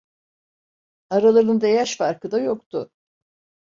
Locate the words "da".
2.31-2.39